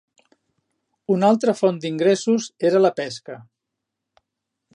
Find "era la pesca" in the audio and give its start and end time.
2.71-3.41